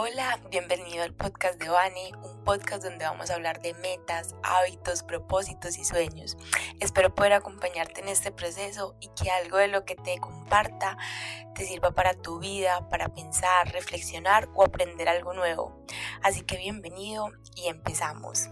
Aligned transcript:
Hola, 0.00 0.40
bienvenido 0.48 1.02
al 1.02 1.12
podcast 1.12 1.60
de 1.60 1.68
Vani, 1.68 2.12
un 2.22 2.44
podcast 2.44 2.84
donde 2.84 3.04
vamos 3.04 3.30
a 3.30 3.34
hablar 3.34 3.60
de 3.60 3.74
metas, 3.74 4.36
hábitos, 4.44 5.02
propósitos 5.02 5.76
y 5.76 5.84
sueños. 5.84 6.36
Espero 6.78 7.12
poder 7.12 7.32
acompañarte 7.32 8.02
en 8.02 8.06
este 8.06 8.30
proceso 8.30 8.96
y 9.00 9.08
que 9.20 9.28
algo 9.28 9.56
de 9.56 9.66
lo 9.66 9.84
que 9.84 9.96
te 9.96 10.16
comparta 10.18 10.96
te 11.56 11.66
sirva 11.66 11.96
para 11.96 12.14
tu 12.14 12.38
vida, 12.38 12.88
para 12.88 13.12
pensar, 13.12 13.72
reflexionar 13.72 14.48
o 14.54 14.62
aprender 14.62 15.08
algo 15.08 15.32
nuevo. 15.32 15.84
Así 16.22 16.42
que 16.42 16.58
bienvenido 16.58 17.32
y 17.56 17.66
empezamos. 17.66 18.50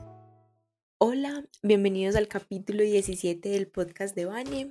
Hola, 0.98 1.44
bienvenidos 1.62 2.16
al 2.16 2.26
capítulo 2.26 2.82
17 2.82 3.50
del 3.50 3.68
podcast 3.68 4.16
de 4.16 4.24
Vani. 4.24 4.70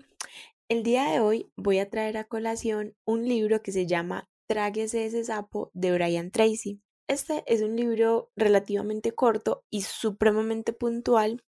El 0.68 0.84
día 0.84 1.10
de 1.10 1.22
hoy 1.22 1.50
voy 1.56 1.80
a 1.80 1.90
traer 1.90 2.18
a 2.18 2.26
colación 2.26 2.98
un 3.06 3.30
libro 3.30 3.62
que 3.62 3.72
se 3.72 3.86
llama 3.86 4.28
Tráguese 4.48 5.06
ese 5.06 5.24
sapo 5.24 5.72
de 5.74 5.92
Brian 5.92 6.30
Tracy. 6.30 6.80
Este 7.08 7.44
es 7.48 7.62
un 7.62 7.76
libro 7.76 8.32
relativamente 8.36 9.14
corto 9.14 9.64
y 9.72 9.82
supremamente 9.82 10.72
puntual 10.72 11.44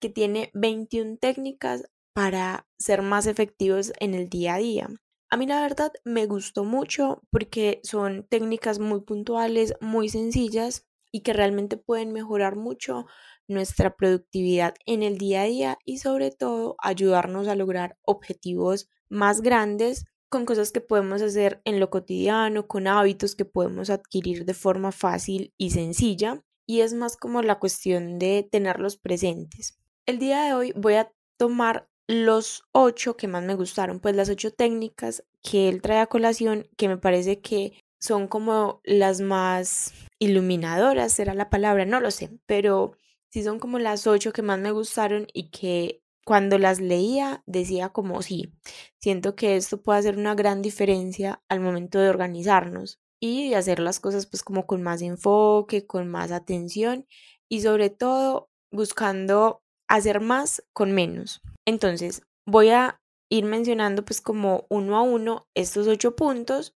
que 0.00 0.08
tiene 0.08 0.50
21 0.54 1.18
técnicas 1.18 1.90
para 2.14 2.66
ser 2.78 3.02
más 3.02 3.26
efectivos 3.26 3.92
en 4.00 4.14
el 4.14 4.28
día 4.28 4.54
a 4.54 4.58
día. 4.58 4.88
A 5.30 5.36
mí 5.36 5.46
la 5.46 5.60
verdad 5.60 5.92
me 6.04 6.24
gustó 6.24 6.64
mucho 6.64 7.20
porque 7.30 7.80
son 7.84 8.26
técnicas 8.28 8.78
muy 8.78 9.02
puntuales, 9.02 9.74
muy 9.82 10.08
sencillas 10.08 10.86
y 11.12 11.20
que 11.20 11.34
realmente 11.34 11.76
pueden 11.76 12.12
mejorar 12.12 12.56
mucho 12.56 13.04
nuestra 13.46 13.94
productividad 13.94 14.74
en 14.86 15.02
el 15.02 15.18
día 15.18 15.42
a 15.42 15.46
día 15.46 15.78
y 15.84 15.98
sobre 15.98 16.30
todo 16.30 16.76
ayudarnos 16.82 17.46
a 17.46 17.56
lograr 17.56 17.98
objetivos 18.02 18.88
más 19.10 19.42
grandes 19.42 20.06
con 20.28 20.44
cosas 20.44 20.72
que 20.72 20.80
podemos 20.80 21.22
hacer 21.22 21.60
en 21.64 21.80
lo 21.80 21.90
cotidiano, 21.90 22.66
con 22.66 22.86
hábitos 22.86 23.34
que 23.34 23.44
podemos 23.44 23.90
adquirir 23.90 24.44
de 24.44 24.54
forma 24.54 24.92
fácil 24.92 25.52
y 25.56 25.70
sencilla. 25.70 26.42
Y 26.66 26.80
es 26.80 26.92
más 26.92 27.16
como 27.16 27.42
la 27.42 27.58
cuestión 27.58 28.18
de 28.18 28.46
tenerlos 28.50 28.98
presentes. 28.98 29.78
El 30.06 30.18
día 30.18 30.42
de 30.42 30.54
hoy 30.54 30.72
voy 30.76 30.94
a 30.94 31.10
tomar 31.38 31.88
los 32.06 32.64
ocho 32.72 33.16
que 33.16 33.28
más 33.28 33.44
me 33.44 33.54
gustaron, 33.54 34.00
pues 34.00 34.16
las 34.16 34.28
ocho 34.28 34.50
técnicas 34.50 35.24
que 35.42 35.68
él 35.68 35.82
trae 35.82 36.00
a 36.00 36.06
colación, 36.06 36.66
que 36.76 36.88
me 36.88 36.96
parece 36.96 37.40
que 37.40 37.78
son 38.00 38.28
como 38.28 38.80
las 38.84 39.20
más 39.20 39.92
iluminadoras, 40.18 41.12
será 41.12 41.34
la 41.34 41.50
palabra, 41.50 41.84
no 41.84 42.00
lo 42.00 42.10
sé, 42.10 42.30
pero 42.46 42.92
sí 43.30 43.42
son 43.42 43.58
como 43.58 43.78
las 43.78 44.06
ocho 44.06 44.32
que 44.32 44.42
más 44.42 44.58
me 44.58 44.72
gustaron 44.72 45.26
y 45.32 45.50
que 45.50 46.02
cuando 46.28 46.58
las 46.58 46.78
leía 46.78 47.42
decía 47.46 47.88
como 47.88 48.20
sí, 48.20 48.52
siento 49.00 49.34
que 49.34 49.56
esto 49.56 49.80
puede 49.80 50.00
hacer 50.00 50.18
una 50.18 50.34
gran 50.34 50.60
diferencia 50.60 51.42
al 51.48 51.60
momento 51.60 51.98
de 51.98 52.10
organizarnos 52.10 53.00
y 53.18 53.48
de 53.48 53.56
hacer 53.56 53.78
las 53.78 53.98
cosas 53.98 54.26
pues 54.26 54.42
como 54.42 54.66
con 54.66 54.82
más 54.82 55.00
enfoque, 55.00 55.86
con 55.86 56.06
más 56.06 56.30
atención 56.30 57.06
y 57.48 57.62
sobre 57.62 57.88
todo 57.88 58.50
buscando 58.70 59.62
hacer 59.88 60.20
más 60.20 60.62
con 60.74 60.92
menos. 60.92 61.40
Entonces 61.64 62.20
voy 62.46 62.68
a 62.68 63.00
ir 63.30 63.46
mencionando 63.46 64.04
pues 64.04 64.20
como 64.20 64.66
uno 64.68 64.98
a 64.98 65.00
uno 65.00 65.48
estos 65.54 65.86
ocho 65.86 66.14
puntos 66.14 66.76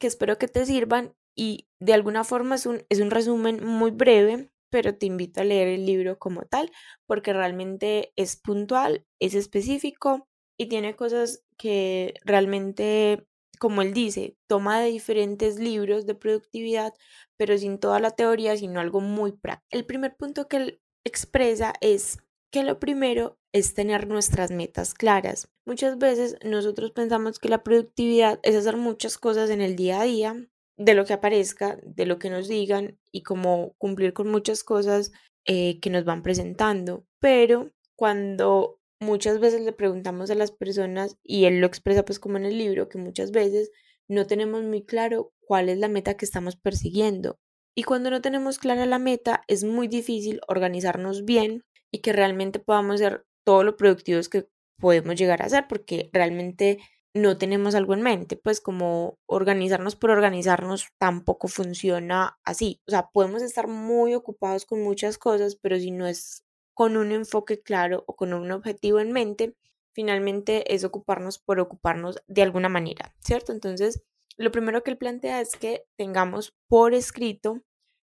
que 0.00 0.06
espero 0.06 0.38
que 0.38 0.48
te 0.48 0.64
sirvan 0.64 1.14
y 1.36 1.68
de 1.78 1.92
alguna 1.92 2.24
forma 2.24 2.54
es 2.54 2.64
un, 2.64 2.86
es 2.88 3.00
un 3.00 3.10
resumen 3.10 3.62
muy 3.62 3.90
breve 3.90 4.50
pero 4.70 4.96
te 4.96 5.06
invito 5.06 5.40
a 5.40 5.44
leer 5.44 5.68
el 5.68 5.86
libro 5.86 6.18
como 6.18 6.42
tal, 6.42 6.70
porque 7.06 7.32
realmente 7.32 8.12
es 8.16 8.36
puntual, 8.36 9.04
es 9.20 9.34
específico 9.34 10.28
y 10.58 10.66
tiene 10.66 10.96
cosas 10.96 11.44
que 11.56 12.14
realmente, 12.24 13.26
como 13.58 13.82
él 13.82 13.92
dice, 13.94 14.36
toma 14.48 14.80
de 14.80 14.90
diferentes 14.90 15.58
libros 15.58 16.06
de 16.06 16.14
productividad, 16.14 16.94
pero 17.36 17.56
sin 17.56 17.78
toda 17.78 18.00
la 18.00 18.10
teoría, 18.10 18.56
sino 18.56 18.80
algo 18.80 19.00
muy 19.00 19.32
práctico. 19.32 19.68
El 19.70 19.86
primer 19.86 20.16
punto 20.16 20.48
que 20.48 20.56
él 20.56 20.80
expresa 21.04 21.72
es 21.80 22.18
que 22.50 22.62
lo 22.62 22.78
primero 22.78 23.38
es 23.52 23.74
tener 23.74 24.08
nuestras 24.08 24.50
metas 24.50 24.94
claras. 24.94 25.48
Muchas 25.66 25.98
veces 25.98 26.36
nosotros 26.44 26.92
pensamos 26.92 27.38
que 27.38 27.48
la 27.48 27.62
productividad 27.62 28.40
es 28.42 28.56
hacer 28.56 28.76
muchas 28.76 29.18
cosas 29.18 29.50
en 29.50 29.60
el 29.60 29.76
día 29.76 30.00
a 30.00 30.04
día, 30.04 30.48
de 30.78 30.94
lo 30.94 31.04
que 31.04 31.12
aparezca, 31.12 31.78
de 31.82 32.06
lo 32.06 32.18
que 32.18 32.30
nos 32.30 32.48
digan 32.48 32.98
y 33.12 33.22
como 33.22 33.74
cumplir 33.78 34.12
con 34.12 34.30
muchas 34.30 34.62
cosas 34.62 35.12
eh, 35.44 35.80
que 35.80 35.90
nos 35.90 36.04
van 36.04 36.22
presentando. 36.22 37.04
Pero 37.20 37.72
cuando 37.96 38.80
muchas 39.00 39.40
veces 39.40 39.62
le 39.62 39.72
preguntamos 39.72 40.30
a 40.30 40.34
las 40.34 40.52
personas, 40.52 41.16
y 41.22 41.44
él 41.44 41.60
lo 41.60 41.66
expresa 41.66 42.04
pues 42.04 42.20
como 42.20 42.36
en 42.36 42.44
el 42.44 42.56
libro, 42.56 42.88
que 42.88 42.98
muchas 42.98 43.32
veces 43.32 43.70
no 44.08 44.26
tenemos 44.26 44.62
muy 44.62 44.84
claro 44.84 45.32
cuál 45.40 45.68
es 45.68 45.78
la 45.78 45.88
meta 45.88 46.16
que 46.16 46.24
estamos 46.24 46.56
persiguiendo. 46.56 47.38
Y 47.76 47.82
cuando 47.82 48.10
no 48.10 48.22
tenemos 48.22 48.58
clara 48.58 48.86
la 48.86 48.98
meta, 48.98 49.42
es 49.48 49.64
muy 49.64 49.88
difícil 49.88 50.40
organizarnos 50.48 51.24
bien 51.24 51.62
y 51.92 52.00
que 52.00 52.12
realmente 52.12 52.58
podamos 52.58 53.00
ser 53.00 53.24
todo 53.44 53.64
lo 53.64 53.76
productivos 53.76 54.28
que 54.28 54.46
podemos 54.78 55.16
llegar 55.16 55.42
a 55.42 55.48
ser, 55.48 55.66
porque 55.68 56.08
realmente 56.12 56.78
no 57.14 57.38
tenemos 57.38 57.74
algo 57.74 57.94
en 57.94 58.02
mente, 58.02 58.36
pues 58.36 58.60
como 58.60 59.18
organizarnos 59.26 59.96
por 59.96 60.10
organizarnos 60.10 60.88
tampoco 60.98 61.48
funciona 61.48 62.38
así. 62.44 62.80
O 62.86 62.90
sea, 62.90 63.08
podemos 63.12 63.42
estar 63.42 63.66
muy 63.68 64.14
ocupados 64.14 64.66
con 64.66 64.82
muchas 64.82 65.18
cosas, 65.18 65.56
pero 65.56 65.78
si 65.78 65.90
no 65.90 66.06
es 66.06 66.44
con 66.74 66.96
un 66.96 67.12
enfoque 67.12 67.60
claro 67.60 68.04
o 68.06 68.14
con 68.14 68.32
un 68.34 68.52
objetivo 68.52 69.00
en 69.00 69.12
mente, 69.12 69.56
finalmente 69.92 70.74
es 70.74 70.84
ocuparnos 70.84 71.38
por 71.38 71.58
ocuparnos 71.60 72.22
de 72.28 72.42
alguna 72.42 72.68
manera, 72.68 73.14
¿cierto? 73.20 73.52
Entonces, 73.52 74.02
lo 74.36 74.52
primero 74.52 74.84
que 74.84 74.92
él 74.92 74.98
plantea 74.98 75.40
es 75.40 75.56
que 75.56 75.84
tengamos 75.96 76.54
por 76.68 76.94
escrito 76.94 77.62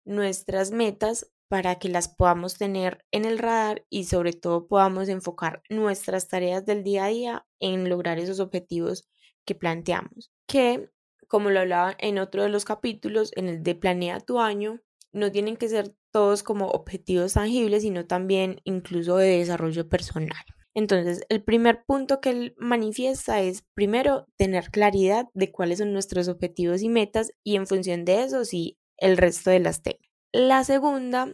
nuestras 0.04 0.70
metas 0.70 1.30
para 1.50 1.80
que 1.80 1.88
las 1.88 2.06
podamos 2.06 2.56
tener 2.58 3.04
en 3.10 3.24
el 3.24 3.36
radar 3.36 3.84
y 3.90 4.04
sobre 4.04 4.32
todo 4.32 4.68
podamos 4.68 5.08
enfocar 5.08 5.64
nuestras 5.68 6.28
tareas 6.28 6.64
del 6.64 6.84
día 6.84 7.06
a 7.06 7.08
día 7.08 7.46
en 7.58 7.88
lograr 7.88 8.20
esos 8.20 8.38
objetivos 8.38 9.08
que 9.44 9.56
planteamos. 9.56 10.30
Que, 10.46 10.90
como 11.26 11.50
lo 11.50 11.58
hablaba 11.58 11.96
en 11.98 12.20
otro 12.20 12.44
de 12.44 12.50
los 12.50 12.64
capítulos, 12.64 13.32
en 13.34 13.48
el 13.48 13.64
de 13.64 13.74
Planea 13.74 14.20
tu 14.20 14.38
año, 14.38 14.80
no 15.10 15.32
tienen 15.32 15.56
que 15.56 15.68
ser 15.68 15.92
todos 16.12 16.44
como 16.44 16.68
objetivos 16.68 17.32
tangibles, 17.32 17.82
sino 17.82 18.06
también 18.06 18.60
incluso 18.62 19.16
de 19.16 19.38
desarrollo 19.38 19.88
personal. 19.88 20.44
Entonces, 20.72 21.24
el 21.30 21.42
primer 21.42 21.82
punto 21.84 22.20
que 22.20 22.30
él 22.30 22.54
manifiesta 22.58 23.40
es, 23.40 23.64
primero, 23.74 24.28
tener 24.36 24.70
claridad 24.70 25.26
de 25.34 25.50
cuáles 25.50 25.78
son 25.78 25.92
nuestros 25.92 26.28
objetivos 26.28 26.82
y 26.82 26.88
metas 26.88 27.32
y 27.42 27.56
en 27.56 27.66
función 27.66 28.04
de 28.04 28.22
eso, 28.22 28.44
sí, 28.44 28.78
el 28.98 29.16
resto 29.16 29.50
de 29.50 29.58
las 29.58 29.82
técnicas. 29.82 30.09
La 30.32 30.62
segunda 30.62 31.32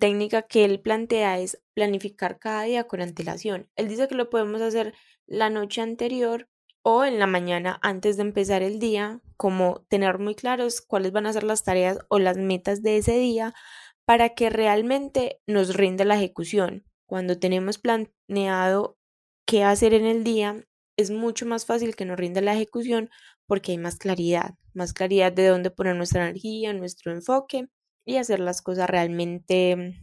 técnica 0.00 0.42
que 0.42 0.64
él 0.64 0.80
plantea 0.80 1.38
es 1.38 1.62
planificar 1.74 2.40
cada 2.40 2.64
día 2.64 2.88
con 2.88 3.00
antelación. 3.00 3.70
Él 3.76 3.86
dice 3.86 4.08
que 4.08 4.16
lo 4.16 4.30
podemos 4.30 4.60
hacer 4.60 4.94
la 5.28 5.48
noche 5.48 5.80
anterior 5.80 6.48
o 6.82 7.04
en 7.04 7.20
la 7.20 7.28
mañana 7.28 7.78
antes 7.82 8.16
de 8.16 8.22
empezar 8.22 8.62
el 8.62 8.80
día, 8.80 9.20
como 9.36 9.84
tener 9.88 10.18
muy 10.18 10.34
claros 10.34 10.80
cuáles 10.80 11.12
van 11.12 11.26
a 11.26 11.32
ser 11.32 11.44
las 11.44 11.62
tareas 11.62 11.98
o 12.08 12.18
las 12.18 12.36
metas 12.36 12.82
de 12.82 12.96
ese 12.96 13.16
día 13.16 13.54
para 14.04 14.30
que 14.30 14.50
realmente 14.50 15.40
nos 15.46 15.76
rinda 15.76 16.04
la 16.04 16.16
ejecución. 16.16 16.84
Cuando 17.06 17.38
tenemos 17.38 17.78
planeado 17.78 18.98
qué 19.46 19.62
hacer 19.62 19.94
en 19.94 20.04
el 20.04 20.24
día, 20.24 20.66
es 20.96 21.12
mucho 21.12 21.46
más 21.46 21.64
fácil 21.64 21.94
que 21.94 22.06
nos 22.06 22.18
rinda 22.18 22.40
la 22.40 22.54
ejecución 22.54 23.08
porque 23.46 23.70
hay 23.70 23.78
más 23.78 23.98
claridad, 23.98 24.54
más 24.74 24.92
claridad 24.92 25.32
de 25.32 25.46
dónde 25.46 25.70
poner 25.70 25.94
nuestra 25.94 26.24
energía, 26.24 26.72
nuestro 26.72 27.12
enfoque 27.12 27.68
y 28.04 28.16
hacer 28.16 28.40
las 28.40 28.62
cosas 28.62 28.88
realmente 28.88 29.98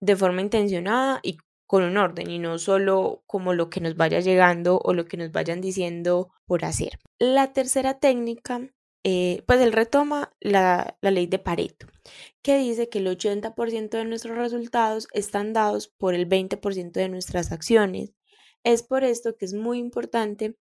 de 0.00 0.16
forma 0.16 0.42
intencionada 0.42 1.20
y 1.22 1.38
con 1.66 1.82
un 1.82 1.98
orden 1.98 2.30
y 2.30 2.38
no 2.38 2.58
solo 2.58 3.22
como 3.26 3.52
lo 3.52 3.68
que 3.68 3.80
nos 3.80 3.94
vaya 3.94 4.20
llegando 4.20 4.80
o 4.82 4.94
lo 4.94 5.04
que 5.04 5.18
nos 5.18 5.30
vayan 5.32 5.60
diciendo 5.60 6.30
por 6.46 6.64
hacer. 6.64 6.98
La 7.18 7.52
tercera 7.52 8.00
técnica, 8.00 8.70
eh, 9.04 9.42
pues 9.46 9.60
él 9.60 9.72
retoma 9.72 10.32
la, 10.40 10.96
la 11.02 11.10
ley 11.10 11.26
de 11.26 11.38
Pareto, 11.38 11.86
que 12.42 12.56
dice 12.56 12.88
que 12.88 13.00
el 13.00 13.06
80% 13.06 13.90
de 13.90 14.04
nuestros 14.06 14.36
resultados 14.38 15.08
están 15.12 15.52
dados 15.52 15.88
por 15.88 16.14
el 16.14 16.26
20% 16.26 16.92
de 16.92 17.08
nuestras 17.10 17.52
acciones. 17.52 18.14
Es 18.64 18.82
por 18.82 19.04
esto 19.04 19.36
que 19.36 19.44
es 19.44 19.52
muy 19.52 19.78
importante 19.78 20.56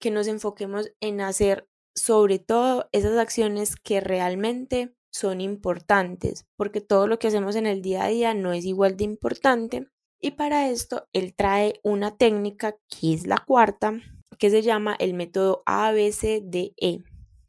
que 0.00 0.10
nos 0.10 0.26
enfoquemos 0.26 0.92
en 1.00 1.22
hacer 1.22 1.66
sobre 1.94 2.38
todo 2.38 2.90
esas 2.92 3.16
acciones 3.18 3.76
que 3.76 4.00
realmente 4.00 4.94
son 5.12 5.40
importantes, 5.40 6.46
porque 6.56 6.80
todo 6.80 7.06
lo 7.06 7.18
que 7.18 7.28
hacemos 7.28 7.54
en 7.54 7.66
el 7.66 7.82
día 7.82 8.04
a 8.04 8.08
día 8.08 8.34
no 8.34 8.52
es 8.52 8.64
igual 8.64 8.96
de 8.96 9.04
importante. 9.04 9.88
Y 10.20 10.32
para 10.32 10.70
esto, 10.70 11.06
él 11.12 11.34
trae 11.34 11.80
una 11.82 12.16
técnica 12.16 12.76
que 12.88 13.14
es 13.14 13.26
la 13.26 13.38
cuarta, 13.38 14.00
que 14.38 14.50
se 14.50 14.62
llama 14.62 14.96
el 14.98 15.14
método 15.14 15.62
ABCDE. 15.66 17.04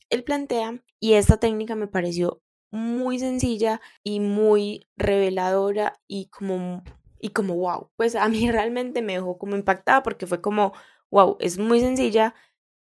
Él 0.09 0.23
plantea, 0.23 0.83
y 0.99 1.13
esta 1.13 1.37
técnica 1.37 1.75
me 1.75 1.87
pareció 1.87 2.41
muy 2.71 3.19
sencilla 3.19 3.81
y 4.03 4.19
muy 4.19 4.87
reveladora 4.97 5.99
y 6.07 6.27
como, 6.27 6.83
y 7.19 7.29
como 7.29 7.55
wow, 7.55 7.91
pues 7.95 8.15
a 8.15 8.27
mí 8.27 8.49
realmente 8.51 9.01
me 9.01 9.13
dejó 9.13 9.37
como 9.37 9.55
impactada 9.55 10.03
porque 10.03 10.27
fue 10.27 10.41
como, 10.41 10.73
wow, 11.11 11.37
es 11.39 11.57
muy 11.57 11.79
sencilla 11.79 12.33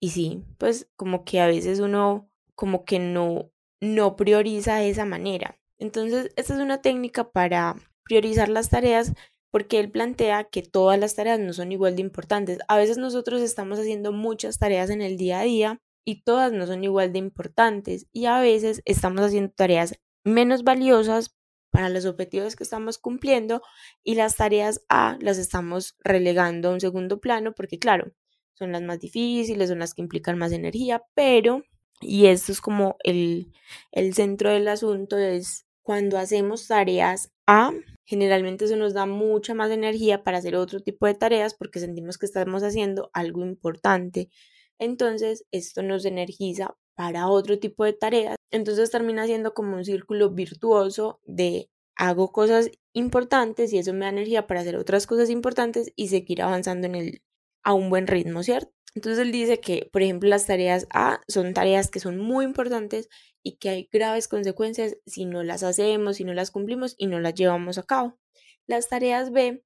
y 0.00 0.10
sí, 0.10 0.44
pues 0.58 0.88
como 0.96 1.25
que 1.25 1.40
a 1.40 1.46
veces 1.46 1.80
uno 1.80 2.30
como 2.54 2.84
que 2.84 2.98
no 2.98 3.50
no 3.80 4.16
prioriza 4.16 4.76
de 4.76 4.90
esa 4.90 5.04
manera. 5.04 5.58
Entonces, 5.78 6.30
esta 6.36 6.54
es 6.54 6.60
una 6.60 6.82
técnica 6.82 7.30
para 7.30 7.76
priorizar 8.04 8.48
las 8.48 8.70
tareas 8.70 9.12
porque 9.50 9.80
él 9.80 9.90
plantea 9.90 10.44
que 10.44 10.62
todas 10.62 10.98
las 10.98 11.14
tareas 11.14 11.38
no 11.40 11.52
son 11.52 11.72
igual 11.72 11.96
de 11.96 12.02
importantes. 12.02 12.58
A 12.69 12.76
veces 12.76 12.98
nosotros 12.98 13.40
estamos 13.40 13.78
haciendo 13.78 14.12
muchas 14.12 14.58
tareas 14.58 14.90
en 14.90 15.00
el 15.02 15.16
día 15.16 15.40
a 15.40 15.44
día 15.44 15.80
y 16.04 16.22
todas 16.22 16.52
no 16.52 16.66
son 16.66 16.84
igual 16.84 17.12
de 17.12 17.19
importantes 17.19 18.06
y 18.12 18.26
a 18.26 18.40
veces 18.40 18.82
estamos 18.84 19.22
haciendo 19.22 19.52
tareas 19.52 19.94
menos 20.25 20.64
valiosas 20.64 21.34
para 21.70 21.88
los 21.90 22.06
objetivos 22.06 22.56
que 22.56 22.64
estamos 22.64 22.98
cumpliendo 22.98 23.62
y 24.02 24.14
las 24.14 24.36
tareas 24.36 24.82
A 24.88 25.19
las 25.20 25.38
estamos 25.38 25.96
relegando 26.00 26.70
a 26.70 26.72
un 26.72 26.80
segundo 26.80 27.20
plano 27.20 27.52
porque 27.54 27.78
claro, 27.78 28.12
son 28.54 28.72
las 28.72 28.82
más 28.82 29.00
difíciles, 29.00 29.69
son 29.69 29.78
las 29.80 29.94
que 29.94 30.02
implican 30.02 30.38
más 30.38 30.52
energía, 30.52 31.02
pero, 31.14 31.62
y 32.00 32.27
esto 32.27 32.53
es 32.53 32.61
como 32.61 32.97
el, 33.05 33.53
el 33.93 34.15
centro 34.15 34.50
del 34.50 34.69
asunto, 34.69 35.19
es 35.19 35.67
cuando 35.83 36.19
hacemos 36.19 36.67
tareas 36.67 37.31
A, 37.47 37.73
generalmente 38.05 38.67
eso 38.67 38.77
nos 38.77 38.95
da 38.95 39.06
mucha 39.06 39.55
más 39.55 39.71
energía 39.71 40.23
para 40.23 40.39
hacer 40.39 40.56
otro 40.56 40.81
tipo 40.81 41.06
de 41.06 41.15
tareas 41.15 41.55
porque 41.55 41.81
sentimos 41.81 42.19
que 42.19 42.27
estamos 42.27 42.62
haciendo 42.62 43.11
algo 43.12 43.45
importante. 43.45 44.29
Entonces, 44.79 45.45
esto 45.50 45.83
nos 45.83 46.05
energiza 46.05 46.77
para 46.95 47.29
otro 47.29 47.59
tipo 47.59 47.85
de 47.85 47.93
tareas. 47.93 48.37
Entonces 48.50 48.91
termina 48.91 49.27
siendo 49.27 49.55
como 49.55 49.77
un 49.77 49.85
círculo 49.85 50.31
virtuoso 50.31 51.21
de 51.25 51.71
hago 51.97 52.33
cosas 52.33 52.71
importantes 52.93 53.73
y 53.73 53.79
eso 53.79 53.93
me 53.93 54.00
da 54.00 54.11
energía 54.11 54.47
para 54.47 54.61
hacer 54.61 54.77
otras 54.77 55.06
cosas 55.06 55.31
importantes 55.31 55.93
y 55.97 56.09
seguir 56.09 56.43
avanzando 56.43 56.87
en 56.87 56.95
el, 56.95 57.23
a 57.62 57.75
un 57.75 57.90
buen 57.90 58.06
ritmo, 58.06 58.43
¿cierto? 58.43 58.72
Entonces 58.94 59.20
él 59.20 59.32
dice 59.32 59.60
que, 59.60 59.88
por 59.93 60.02
ejemplo, 60.02 60.28
las 60.28 60.46
tareas 60.46 60.87
A 60.93 61.20
son 61.28 61.55
tareas 61.55 61.90
que 61.90 62.00
son 62.00 62.19
muy 62.19 62.44
importantes 62.44 63.08
y 63.43 63.56
que 63.58 63.69
hay 63.69 63.88
graves 63.93 64.28
consecuencias 64.28 64.96
si 65.06 65.25
no 65.25 65.43
las 65.43 65.62
hacemos, 65.62 66.16
si 66.16 66.25
no 66.25 66.34
las 66.34 66.50
cumplimos 66.50 66.94
y 66.99 67.06
no 67.06 67.20
las 67.20 67.34
llevamos 67.34 67.78
a 67.78 67.84
cabo. 67.84 68.19
Las 68.66 68.88
tareas 68.88 69.31
B 69.31 69.62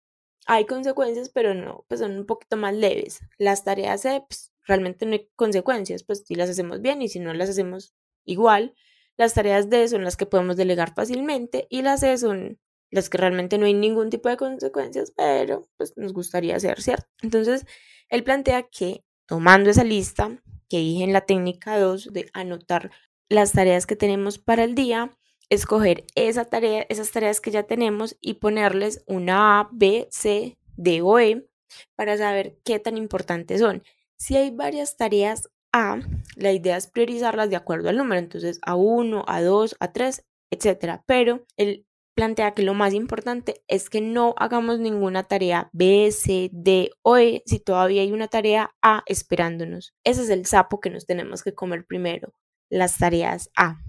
hay 0.47 0.67
consecuencias, 0.67 1.29
pero 1.31 1.55
no, 1.55 1.85
pues 1.89 2.01
son 2.01 2.19
un 2.19 2.27
poquito 2.27 2.57
más 2.57 2.75
leves. 2.75 3.21
Las 3.39 3.65
tareas 3.65 4.03
C, 4.03 4.25
pues, 4.29 4.53
realmente 4.67 5.07
no 5.07 5.13
hay 5.15 5.31
consecuencias, 5.37 6.05
pues 6.05 6.25
si 6.27 6.35
las 6.35 6.51
hacemos 6.51 6.81
bien 6.81 7.03
y 7.03 7.09
si 7.09 7.21
no 7.21 7.33
las 7.35 7.51
hacemos 7.51 7.95
igual. 8.25 8.75
Las 9.17 9.35
tareas 9.35 9.71
D 9.71 9.89
son 9.89 10.05
las 10.05 10.17
que 10.17 10.27
podemos 10.27 10.57
delegar 10.57 10.95
fácilmente 10.95 11.67
y 11.71 11.83
las 11.83 12.01
C 12.01 12.17
son 12.19 12.59
las 12.93 13.09
que 13.09 13.19
realmente 13.19 13.59
no 13.59 13.67
hay 13.67 13.75
ningún 13.75 14.11
tipo 14.11 14.29
de 14.29 14.37
consecuencias, 14.37 15.13
pero 15.17 15.67
pues 15.79 15.95
nos 15.97 16.13
gustaría 16.13 16.55
hacer, 16.55 16.81
¿cierto? 16.81 17.07
Entonces, 17.23 17.65
él 18.09 18.23
plantea 18.23 18.65
que 18.65 19.03
tomando 19.27 19.71
esa 19.71 19.83
lista 19.83 20.43
que 20.69 20.79
dije 20.79 21.03
en 21.03 21.15
la 21.15 21.23
técnica 21.23 21.79
2 21.79 22.13
de 22.13 22.31
anotar 22.35 22.91
las 23.31 23.53
tareas 23.53 23.87
que 23.87 23.97
tenemos 23.97 24.39
para 24.39 24.63
el 24.65 24.75
día, 24.75 25.11
escoger 25.49 26.05
esa 26.15 26.45
tarea, 26.45 26.85
esas 26.91 27.11
tareas 27.11 27.41
que 27.41 27.51
ya 27.51 27.63
tenemos 27.63 28.17
y 28.21 28.35
ponerles 28.35 29.03
una 29.07 29.61
A, 29.61 29.69
B, 29.73 30.07
C, 30.11 30.59
D 30.77 31.01
o 31.01 31.19
E 31.19 31.49
para 31.97 32.19
saber 32.19 32.59
qué 32.63 32.79
tan 32.79 32.99
importantes 32.99 33.61
son. 33.61 33.83
Si 34.19 34.37
hay 34.37 34.51
varias 34.51 34.99
tareas 34.99 35.49
A, 35.73 35.99
la 36.37 36.53
idea 36.53 36.77
es 36.77 36.89
priorizarlas 36.89 37.49
de 37.49 37.57
acuerdo 37.57 37.89
al 37.89 37.97
número, 37.97 38.19
entonces 38.19 38.61
A1, 38.61 39.25
A2, 39.25 39.77
A3, 39.79 40.25
etcétera, 40.51 41.03
pero 41.07 41.47
el 41.57 41.87
plantea 42.15 42.53
que 42.53 42.63
lo 42.63 42.75
más 42.75 42.95
importante 42.95 43.63
es 43.69 43.89
que 43.89 44.01
no 44.01 44.35
hagamos 44.37 44.79
ninguna 44.79 45.25
tarea 45.25 45.71
B, 45.73 46.11
C, 46.13 46.51
D 46.53 46.91
o 47.03 47.17
E 47.17 47.43
si 47.47 47.59
todavía 47.59 48.03
hay 48.03 48.13
una 48.13 48.29
tarea 48.29 48.75
A 48.83 49.03
esperándonos. 49.07 49.95
Ese 50.05 50.23
es 50.23 50.31
el 50.31 50.47
sapo 50.47 50.81
que 50.81 50.91
nos 50.91 51.07
tenemos 51.07 51.43
que 51.43 51.55
comer 51.55 51.87
primero, 51.87 52.35
las 52.69 52.99
tareas 52.99 53.51
A. 53.57 53.81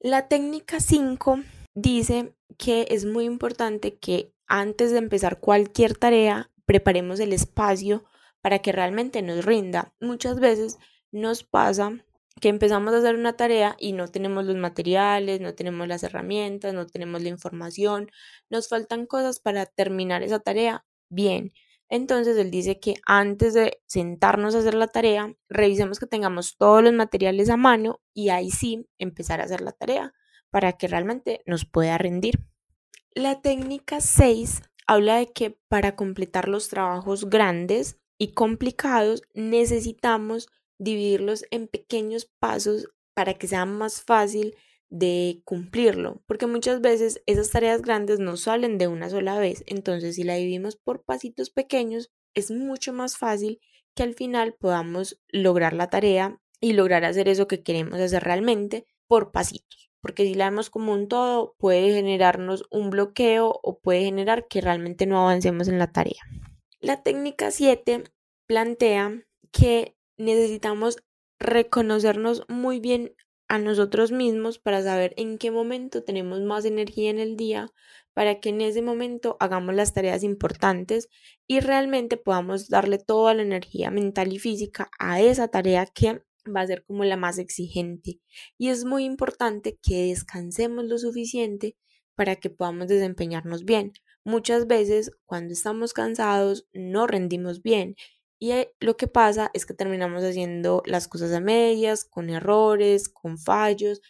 La 0.00 0.28
técnica 0.28 0.80
5 0.80 1.40
dice 1.74 2.34
que 2.58 2.86
es 2.90 3.04
muy 3.04 3.24
importante 3.24 3.98
que 3.98 4.32
antes 4.46 4.90
de 4.90 4.98
empezar 4.98 5.40
cualquier 5.40 5.96
tarea 5.96 6.50
preparemos 6.66 7.20
el 7.20 7.32
espacio 7.32 8.04
para 8.40 8.58
que 8.58 8.72
realmente 8.72 9.22
nos 9.22 9.44
rinda. 9.44 9.94
Muchas 10.00 10.40
veces 10.40 10.78
nos 11.12 11.44
pasa 11.44 12.04
que 12.40 12.48
empezamos 12.48 12.92
a 12.94 12.98
hacer 12.98 13.14
una 13.14 13.36
tarea 13.36 13.76
y 13.78 13.92
no 13.92 14.08
tenemos 14.08 14.44
los 14.44 14.56
materiales, 14.56 15.40
no 15.40 15.54
tenemos 15.54 15.86
las 15.88 16.02
herramientas, 16.02 16.74
no 16.74 16.86
tenemos 16.86 17.22
la 17.22 17.28
información, 17.28 18.10
nos 18.50 18.68
faltan 18.68 19.06
cosas 19.06 19.40
para 19.40 19.66
terminar 19.66 20.22
esa 20.22 20.40
tarea 20.40 20.84
bien. 21.08 21.52
Entonces 21.88 22.38
él 22.38 22.50
dice 22.50 22.80
que 22.80 22.94
antes 23.04 23.52
de 23.52 23.82
sentarnos 23.86 24.54
a 24.54 24.60
hacer 24.60 24.74
la 24.74 24.88
tarea, 24.88 25.34
revisemos 25.50 25.98
que 26.00 26.06
tengamos 26.06 26.56
todos 26.56 26.82
los 26.82 26.94
materiales 26.94 27.50
a 27.50 27.58
mano 27.58 28.00
y 28.14 28.30
ahí 28.30 28.50
sí 28.50 28.88
empezar 28.98 29.40
a 29.40 29.44
hacer 29.44 29.60
la 29.60 29.72
tarea 29.72 30.14
para 30.48 30.72
que 30.72 30.88
realmente 30.88 31.42
nos 31.44 31.66
pueda 31.66 31.98
rendir. 31.98 32.38
La 33.14 33.42
técnica 33.42 34.00
6 34.00 34.62
habla 34.86 35.16
de 35.16 35.32
que 35.32 35.58
para 35.68 35.94
completar 35.94 36.48
los 36.48 36.68
trabajos 36.68 37.28
grandes 37.28 37.98
y 38.16 38.32
complicados 38.32 39.22
necesitamos 39.34 40.48
dividirlos 40.82 41.44
en 41.50 41.68
pequeños 41.68 42.30
pasos 42.38 42.88
para 43.14 43.34
que 43.34 43.46
sea 43.46 43.66
más 43.66 44.02
fácil 44.02 44.56
de 44.90 45.40
cumplirlo, 45.44 46.22
porque 46.26 46.46
muchas 46.46 46.80
veces 46.82 47.22
esas 47.26 47.50
tareas 47.50 47.80
grandes 47.80 48.18
no 48.18 48.36
salen 48.36 48.76
de 48.76 48.88
una 48.88 49.08
sola 49.08 49.38
vez, 49.38 49.64
entonces 49.66 50.16
si 50.16 50.22
la 50.22 50.34
dividimos 50.34 50.76
por 50.76 51.02
pasitos 51.02 51.48
pequeños, 51.50 52.10
es 52.34 52.50
mucho 52.50 52.92
más 52.92 53.16
fácil 53.16 53.60
que 53.94 54.02
al 54.02 54.14
final 54.14 54.54
podamos 54.54 55.20
lograr 55.28 55.72
la 55.72 55.88
tarea 55.88 56.40
y 56.60 56.74
lograr 56.74 57.04
hacer 57.04 57.28
eso 57.28 57.48
que 57.48 57.62
queremos 57.62 58.00
hacer 58.00 58.22
realmente 58.22 58.84
por 59.06 59.32
pasitos, 59.32 59.90
porque 60.02 60.24
si 60.24 60.34
la 60.34 60.50
vemos 60.50 60.68
como 60.68 60.92
un 60.92 61.08
todo 61.08 61.54
puede 61.58 61.92
generarnos 61.94 62.64
un 62.70 62.90
bloqueo 62.90 63.60
o 63.62 63.78
puede 63.78 64.04
generar 64.04 64.46
que 64.46 64.60
realmente 64.60 65.06
no 65.06 65.20
avancemos 65.20 65.68
en 65.68 65.78
la 65.78 65.92
tarea. 65.92 66.20
La 66.80 67.02
técnica 67.02 67.50
7 67.50 68.04
plantea 68.46 69.24
que 69.52 69.96
necesitamos 70.16 70.98
reconocernos 71.38 72.44
muy 72.48 72.80
bien 72.80 73.14
a 73.48 73.58
nosotros 73.58 74.12
mismos 74.12 74.58
para 74.58 74.82
saber 74.82 75.12
en 75.16 75.36
qué 75.36 75.50
momento 75.50 76.02
tenemos 76.02 76.40
más 76.40 76.64
energía 76.64 77.10
en 77.10 77.18
el 77.18 77.36
día, 77.36 77.70
para 78.14 78.40
que 78.40 78.48
en 78.48 78.60
ese 78.62 78.80
momento 78.80 79.36
hagamos 79.40 79.74
las 79.74 79.92
tareas 79.92 80.22
importantes 80.22 81.08
y 81.46 81.60
realmente 81.60 82.16
podamos 82.16 82.68
darle 82.68 82.98
toda 82.98 83.34
la 83.34 83.42
energía 83.42 83.90
mental 83.90 84.32
y 84.32 84.38
física 84.38 84.90
a 84.98 85.20
esa 85.20 85.48
tarea 85.48 85.86
que 85.86 86.22
va 86.44 86.62
a 86.62 86.66
ser 86.66 86.84
como 86.84 87.04
la 87.04 87.16
más 87.16 87.38
exigente. 87.38 88.20
Y 88.58 88.68
es 88.68 88.84
muy 88.84 89.04
importante 89.04 89.78
que 89.82 90.06
descansemos 90.06 90.84
lo 90.86 90.98
suficiente 90.98 91.76
para 92.14 92.36
que 92.36 92.50
podamos 92.50 92.88
desempeñarnos 92.88 93.64
bien. 93.64 93.92
Muchas 94.24 94.66
veces 94.66 95.10
cuando 95.26 95.52
estamos 95.52 95.92
cansados 95.92 96.66
no 96.72 97.06
rendimos 97.06 97.62
bien 97.62 97.96
y 98.42 98.50
eh, 98.50 98.74
lo 98.80 98.96
que 98.96 99.06
pasa 99.06 99.52
es 99.54 99.66
que 99.66 99.72
terminamos 99.72 100.24
haciendo 100.24 100.82
las 100.84 101.06
cosas 101.06 101.32
a 101.32 101.38
medias, 101.38 102.04
con 102.04 102.28
errores, 102.28 103.08
con 103.08 103.38
fallos 103.38 104.00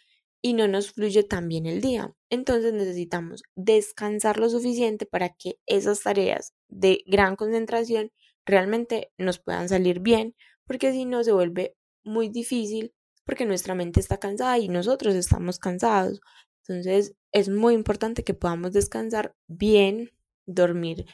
y 0.41 0.53
no 0.53 0.67
nos 0.67 0.91
fluye 0.91 1.21
tan 1.21 1.47
bien 1.47 1.67
el 1.67 1.81
día. 1.81 2.15
Entonces 2.31 2.73
necesitamos 2.73 3.43
descansar 3.55 4.39
lo 4.39 4.49
suficiente 4.49 5.05
para 5.05 5.35
que 5.35 5.59
esas 5.67 6.01
tareas 6.01 6.55
de 6.67 7.03
gran 7.05 7.35
concentración 7.35 8.11
realmente 8.43 9.11
nos 9.19 9.37
puedan 9.37 9.69
salir 9.69 9.99
bien, 9.99 10.35
porque 10.65 10.91
si 10.93 11.05
no 11.05 11.23
se 11.23 11.31
vuelve 11.31 11.75
muy 12.03 12.29
difícil 12.29 12.91
porque 13.25 13.45
nuestra 13.45 13.75
mente 13.75 13.99
está 13.99 14.17
cansada 14.17 14.57
y 14.57 14.67
nosotros 14.67 15.13
estamos 15.13 15.59
cansados. 15.59 16.21
Entonces 16.67 17.13
es 17.31 17.49
muy 17.49 17.75
importante 17.75 18.23
que 18.23 18.33
podamos 18.33 18.73
descansar 18.73 19.35
bien, 19.47 20.09
dormir 20.47 21.05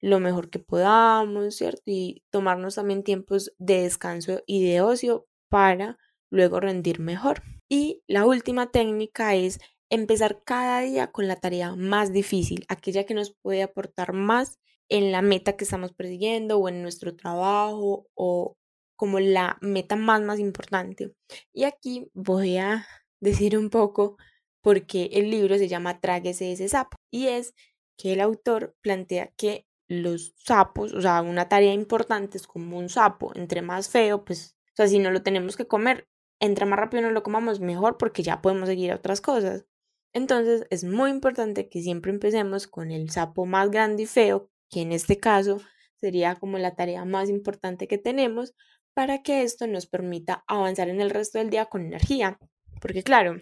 lo 0.00 0.20
mejor 0.20 0.50
que 0.50 0.58
podamos, 0.58 1.56
¿cierto? 1.56 1.82
Y 1.86 2.22
tomarnos 2.30 2.76
también 2.76 3.02
tiempos 3.02 3.52
de 3.58 3.82
descanso 3.82 4.42
y 4.46 4.64
de 4.64 4.80
ocio 4.80 5.26
para 5.48 5.98
luego 6.30 6.60
rendir 6.60 7.00
mejor. 7.00 7.42
Y 7.68 8.02
la 8.06 8.26
última 8.26 8.70
técnica 8.70 9.34
es 9.34 9.58
empezar 9.90 10.42
cada 10.44 10.80
día 10.80 11.10
con 11.12 11.28
la 11.28 11.36
tarea 11.36 11.74
más 11.76 12.12
difícil, 12.12 12.64
aquella 12.68 13.04
que 13.04 13.14
nos 13.14 13.34
puede 13.42 13.62
aportar 13.62 14.12
más 14.12 14.58
en 14.88 15.12
la 15.12 15.22
meta 15.22 15.56
que 15.56 15.64
estamos 15.64 15.92
persiguiendo 15.92 16.58
o 16.58 16.68
en 16.68 16.82
nuestro 16.82 17.16
trabajo 17.16 18.06
o 18.14 18.56
como 18.96 19.20
la 19.20 19.58
meta 19.60 19.96
más 19.96 20.22
más 20.22 20.38
importante. 20.38 21.12
Y 21.52 21.64
aquí 21.64 22.08
voy 22.14 22.56
a 22.58 22.86
decir 23.20 23.58
un 23.58 23.70
poco 23.70 24.16
porque 24.62 25.10
el 25.12 25.30
libro 25.30 25.58
se 25.58 25.68
llama 25.68 26.00
Tráguese 26.00 26.52
ese 26.52 26.68
sapo 26.68 26.96
y 27.10 27.28
es 27.28 27.54
que 27.96 28.12
el 28.12 28.20
autor 28.20 28.74
plantea 28.82 29.32
que 29.36 29.66
los 29.88 30.34
sapos, 30.36 30.92
o 30.92 31.00
sea, 31.00 31.22
una 31.22 31.48
tarea 31.48 31.72
importante 31.72 32.38
es 32.38 32.46
como 32.46 32.78
un 32.78 32.88
sapo, 32.88 33.32
entre 33.34 33.62
más 33.62 33.88
feo, 33.88 34.24
pues, 34.24 34.56
o 34.72 34.76
sea, 34.76 34.88
si 34.88 34.98
no 34.98 35.10
lo 35.10 35.22
tenemos 35.22 35.56
que 35.56 35.66
comer, 35.66 36.08
entre 36.40 36.66
más 36.66 36.78
rápido 36.78 37.02
no 37.02 37.10
lo 37.10 37.22
comamos, 37.22 37.60
mejor 37.60 37.96
porque 37.96 38.22
ya 38.22 38.42
podemos 38.42 38.68
seguir 38.68 38.92
a 38.92 38.96
otras 38.96 39.20
cosas. 39.20 39.64
Entonces, 40.12 40.66
es 40.70 40.84
muy 40.84 41.10
importante 41.10 41.68
que 41.68 41.82
siempre 41.82 42.10
empecemos 42.10 42.66
con 42.66 42.90
el 42.90 43.10
sapo 43.10 43.46
más 43.46 43.70
grande 43.70 44.04
y 44.04 44.06
feo, 44.06 44.50
que 44.70 44.82
en 44.82 44.92
este 44.92 45.18
caso 45.18 45.60
sería 45.96 46.36
como 46.36 46.58
la 46.58 46.74
tarea 46.74 47.04
más 47.04 47.28
importante 47.28 47.88
que 47.88 47.98
tenemos, 47.98 48.54
para 48.94 49.22
que 49.22 49.42
esto 49.42 49.66
nos 49.66 49.86
permita 49.86 50.42
avanzar 50.46 50.88
en 50.88 51.00
el 51.00 51.10
resto 51.10 51.38
del 51.38 51.50
día 51.50 51.66
con 51.66 51.84
energía. 51.84 52.38
Porque 52.80 53.02
claro, 53.02 53.36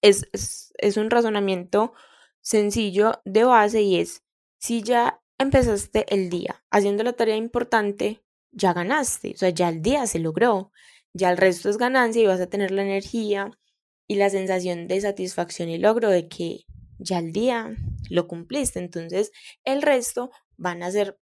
es, 0.00 0.28
es 0.32 0.96
un 0.96 1.10
razonamiento 1.10 1.92
sencillo 2.40 3.20
de 3.24 3.44
base 3.44 3.82
y 3.82 3.98
es, 3.98 4.22
si 4.58 4.82
ya 4.82 5.19
empezaste 5.40 6.06
el 6.14 6.30
día 6.30 6.62
haciendo 6.70 7.02
la 7.02 7.14
tarea 7.14 7.36
importante, 7.36 8.22
ya 8.52 8.72
ganaste, 8.72 9.32
o 9.34 9.36
sea, 9.36 9.50
ya 9.50 9.68
el 9.68 9.82
día 9.82 10.06
se 10.06 10.18
logró, 10.18 10.70
ya 11.14 11.30
el 11.30 11.38
resto 11.38 11.68
es 11.68 11.78
ganancia 11.78 12.22
y 12.22 12.26
vas 12.26 12.40
a 12.40 12.46
tener 12.46 12.70
la 12.70 12.82
energía 12.82 13.50
y 14.06 14.16
la 14.16 14.30
sensación 14.30 14.86
de 14.86 15.00
satisfacción 15.00 15.68
y 15.68 15.78
logro 15.78 16.10
de 16.10 16.28
que 16.28 16.66
ya 16.98 17.18
el 17.18 17.32
día 17.32 17.74
lo 18.10 18.28
cumpliste. 18.28 18.78
Entonces, 18.78 19.32
el 19.64 19.82
resto 19.82 20.30
van 20.56 20.82
a 20.82 20.90
ser 20.90 21.18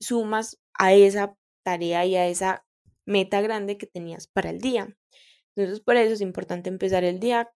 sumas 0.00 0.58
a 0.74 0.94
esa 0.94 1.36
tarea 1.62 2.06
y 2.06 2.16
a 2.16 2.26
esa 2.26 2.64
meta 3.04 3.40
grande 3.40 3.76
que 3.76 3.86
tenías 3.86 4.28
para 4.28 4.50
el 4.50 4.60
día. 4.60 4.96
Entonces, 5.54 5.80
por 5.80 5.96
eso 5.96 6.14
es 6.14 6.20
importante 6.20 6.68
empezar 6.70 7.04
el 7.04 7.20
día 7.20 7.50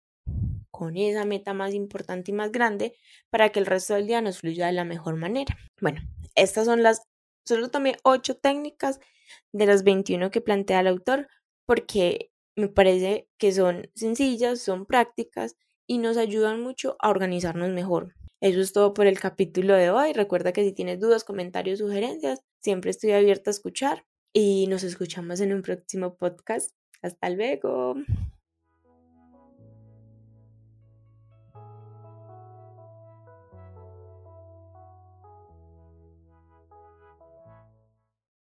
con 0.70 0.96
esa 0.96 1.24
meta 1.24 1.54
más 1.54 1.74
importante 1.74 2.30
y 2.30 2.34
más 2.34 2.52
grande 2.52 2.94
para 3.30 3.50
que 3.50 3.58
el 3.60 3.66
resto 3.66 3.94
del 3.94 4.06
día 4.06 4.20
nos 4.20 4.38
fluya 4.38 4.66
de 4.66 4.72
la 4.72 4.84
mejor 4.84 5.16
manera. 5.16 5.56
Bueno, 5.80 6.00
estas 6.34 6.66
son 6.66 6.82
las, 6.82 7.02
solo 7.44 7.70
tomé 7.70 7.96
ocho 8.02 8.36
técnicas 8.36 9.00
de 9.52 9.66
las 9.66 9.84
21 9.84 10.30
que 10.30 10.40
plantea 10.40 10.80
el 10.80 10.86
autor 10.86 11.28
porque 11.66 12.30
me 12.56 12.68
parece 12.68 13.28
que 13.38 13.52
son 13.52 13.90
sencillas, 13.94 14.60
son 14.60 14.86
prácticas 14.86 15.56
y 15.86 15.98
nos 15.98 16.16
ayudan 16.16 16.62
mucho 16.62 16.96
a 17.00 17.10
organizarnos 17.10 17.70
mejor. 17.70 18.14
Eso 18.40 18.60
es 18.60 18.72
todo 18.72 18.94
por 18.94 19.06
el 19.06 19.20
capítulo 19.20 19.74
de 19.74 19.90
hoy. 19.90 20.12
Recuerda 20.12 20.52
que 20.52 20.64
si 20.64 20.72
tienes 20.72 20.98
dudas, 20.98 21.24
comentarios, 21.24 21.78
sugerencias, 21.78 22.40
siempre 22.62 22.90
estoy 22.90 23.12
abierta 23.12 23.50
a 23.50 23.52
escuchar 23.52 24.06
y 24.32 24.66
nos 24.68 24.82
escuchamos 24.82 25.40
en 25.40 25.52
un 25.52 25.62
próximo 25.62 26.16
podcast. 26.16 26.70
Hasta 27.02 27.30
luego. 27.30 27.96